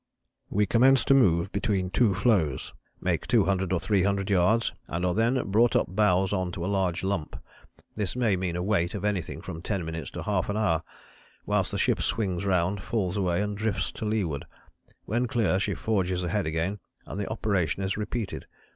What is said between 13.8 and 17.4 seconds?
to leeward. When clear she forges ahead again and the